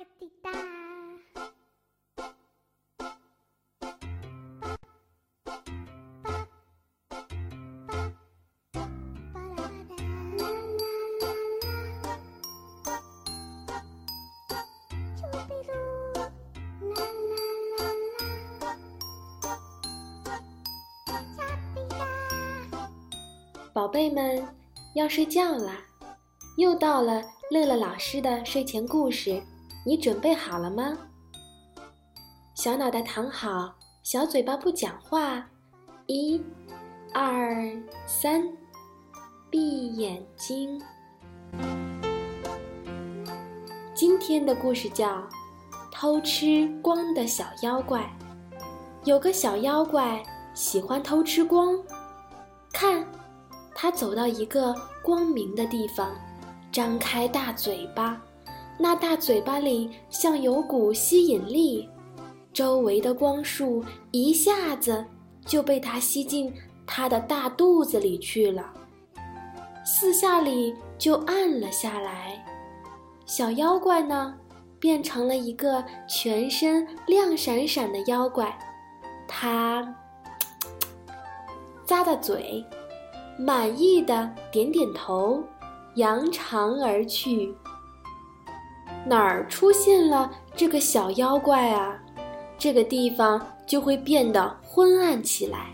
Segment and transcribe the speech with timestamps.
[0.00, 0.50] 个滴答。
[23.72, 24.42] 宝贝们，
[24.94, 25.78] 要睡觉啦！
[26.56, 29.42] 又到了乐乐老师的睡前故事，
[29.82, 30.96] 你准备好了吗？
[32.54, 35.42] 小脑袋躺好，小嘴巴不讲话，
[36.06, 36.42] 一、
[37.14, 37.56] 二、
[38.06, 38.42] 三，
[39.48, 40.78] 闭眼睛。
[43.94, 45.16] 今天的故事叫
[45.90, 48.00] 《偷吃光的小妖怪》。
[49.04, 50.22] 有个小妖怪
[50.52, 51.74] 喜欢偷吃光，
[52.70, 53.06] 看。
[53.74, 56.10] 他走到一个光明的地方，
[56.70, 58.20] 张开大嘴巴，
[58.82, 61.86] 那大嘴巴里像有股吸引力，
[62.50, 65.04] 周围的光束一下子
[65.44, 66.50] 就被它吸进
[66.86, 68.72] 它的大肚子里去了，
[69.84, 72.42] 四下里就暗了下来。
[73.26, 74.34] 小妖怪呢，
[74.78, 78.58] 变成了一个全身亮闪闪的妖怪，
[79.28, 79.82] 他
[81.86, 82.64] 咂咂嘴。
[83.38, 85.42] 满意的点点头，
[85.96, 87.54] 扬长而去。
[89.06, 91.98] 哪儿出现了这个小妖怪啊？
[92.58, 95.68] 这个地方就会变得昏暗起来，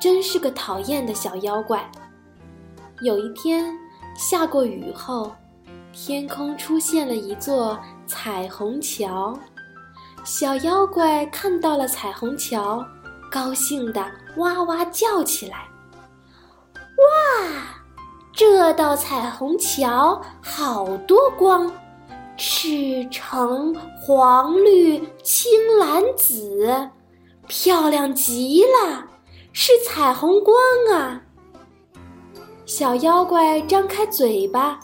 [0.00, 1.90] 真是个讨厌的小妖怪。
[3.02, 3.76] 有一天
[4.16, 5.32] 下过雨后，
[5.92, 9.36] 天空出现了一座彩虹桥，
[10.24, 12.86] 小妖怪看到了彩虹桥，
[13.28, 14.00] 高兴地
[14.36, 15.66] 哇哇叫起来。
[16.76, 17.64] 哇，
[18.32, 21.68] 这道彩虹桥好多光，
[22.44, 25.48] 赤橙黄绿青
[25.78, 26.90] 蓝紫，
[27.46, 29.06] 漂亮极了，
[29.52, 30.56] 是彩虹光
[30.92, 31.22] 啊！
[32.66, 34.80] 小妖怪张开嘴巴，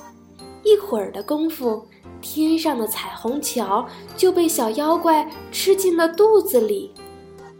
[0.62, 1.84] 一会儿的功夫，
[2.20, 3.84] 天上的彩虹桥
[4.16, 6.94] 就被小妖怪吃进了肚子里。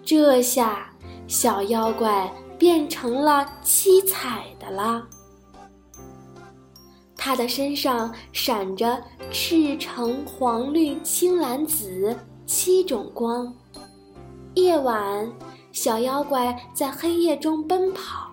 [0.04, 0.92] 这下，
[1.26, 2.32] 小妖怪。
[2.58, 5.06] 变成了七彩的啦。
[7.28, 12.16] 它的身上闪着赤橙黄绿青蓝紫
[12.46, 13.54] 七种光。
[14.54, 15.30] 夜晚，
[15.70, 18.30] 小妖怪在黑夜中奔跑，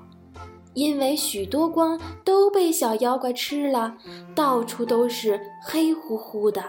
[0.76, 3.98] 因为许多光都被小妖怪吃了，
[4.34, 6.64] 到处都是黑乎乎的，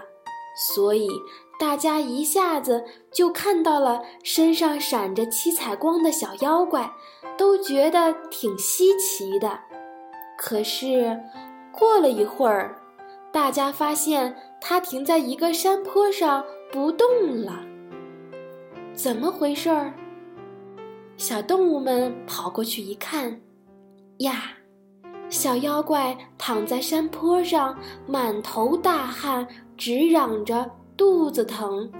[0.73, 1.07] 所以
[1.57, 6.91] 大家一下子就看到了身上闪着七彩光的小妖怪。
[7.37, 9.59] 都觉得挺稀奇的，
[10.37, 11.17] 可是
[11.77, 12.75] 过了一会儿，
[13.31, 17.07] 大家发现它停在一个山坡上不动
[17.43, 17.63] 了。
[18.95, 19.93] 怎么回事儿？
[21.17, 23.39] 小动物们跑过去一看，
[24.17, 24.53] 呀，
[25.29, 27.77] 小妖怪躺在山坡上，
[28.07, 31.91] 满头大汗，直嚷着肚子疼。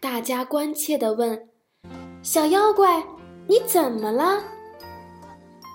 [0.00, 1.48] 大家关切地问。
[2.20, 3.00] 小妖怪，
[3.46, 4.42] 你怎么了？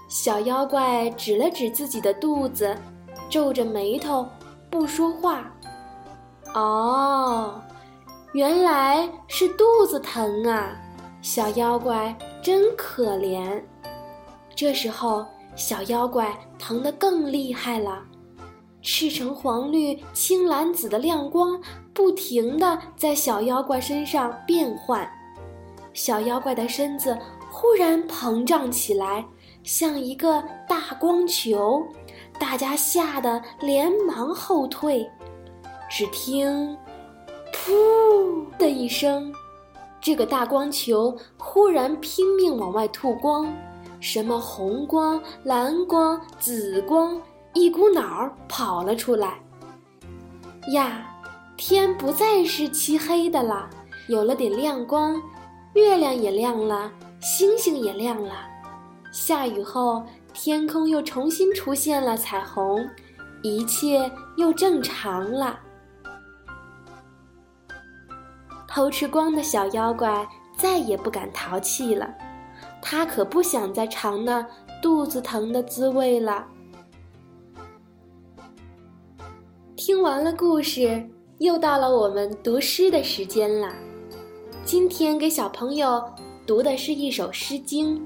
[0.07, 2.75] 小妖怪指了指自己的肚子，
[3.29, 4.25] 皱着眉头
[4.69, 5.51] 不说话。
[6.53, 7.61] 哦，
[8.31, 10.75] 原来是肚子疼啊！
[11.21, 13.61] 小妖怪真可怜。
[14.55, 15.25] 这时候，
[15.55, 18.01] 小妖怪疼得更厉害了，
[18.81, 21.61] 赤橙黄绿青蓝紫的亮光
[21.93, 25.07] 不停地在小妖怪身上变换。
[25.93, 27.17] 小妖怪的身子
[27.51, 29.25] 忽然膨胀起来，
[29.67, 31.85] 像一个大光球，
[32.39, 35.05] 大家吓得连忙后退。
[35.89, 36.77] 只听
[37.51, 39.29] “噗”的一声，
[39.99, 43.53] 这个大光球忽然拼命往外吐光，
[43.99, 47.21] 什么红光、蓝光、紫光，
[47.53, 49.37] 一股脑儿跑了出来。
[50.71, 51.13] 呀，
[51.57, 53.69] 天不再是漆黑的了，
[54.07, 55.21] 有了点亮光。
[55.73, 56.89] 月亮也亮了，
[57.19, 58.33] 星星也亮了。
[59.11, 62.87] 下雨后，天空又重新出现了彩虹，
[63.41, 65.59] 一切又正常了。
[68.67, 72.13] 偷吃光的小妖怪再也不敢淘气了，
[72.81, 74.45] 他可不想再尝那
[74.81, 76.45] 肚子疼的滋味了。
[79.75, 81.09] 听完了故事，
[81.39, 83.73] 又到了我们读诗的时间了。
[84.63, 86.03] 今天给小朋友
[86.45, 87.97] 读的是一首《诗经》，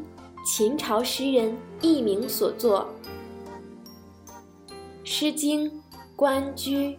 [0.44, 2.90] 秦朝诗人佚名所作。
[5.04, 5.70] 《诗经·
[6.16, 6.98] 关雎》：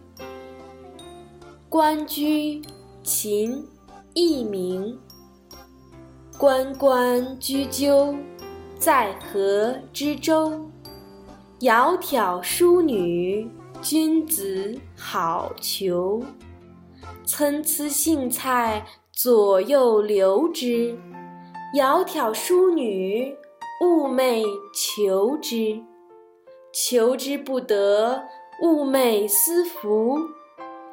[1.67, 2.63] 关雎，
[3.03, 3.51] 秦·
[4.13, 4.97] 佚名。
[6.37, 8.15] 关关雎鸠，
[8.79, 10.69] 在河之洲。
[11.59, 13.49] 窈窕淑女，
[13.81, 16.23] 君子好逑。
[17.25, 20.97] 参差荇菜，左右流之。
[21.73, 23.35] 窈窕淑女，
[23.81, 25.81] 寤寐求之。
[26.71, 28.25] 求之不得，
[28.61, 30.19] 寤寐思服。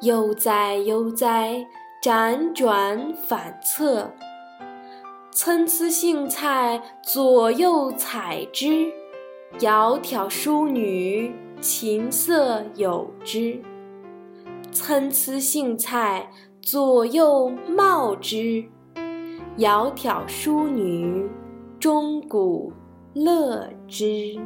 [0.01, 1.67] 悠哉悠哉，
[2.01, 4.11] 辗转反侧。
[5.29, 8.91] 参差荇菜，左右采之。
[9.59, 11.31] 窈窕淑女，
[11.61, 13.61] 琴瑟友之。
[14.71, 18.65] 参差荇菜，左右芼之。
[19.57, 21.29] 窈窕淑女，
[21.77, 22.71] 钟鼓
[23.13, 24.39] 乐之。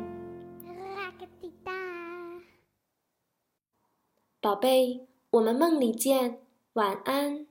[4.41, 6.39] 宝贝，我们梦里见，
[6.73, 7.45] 晚安。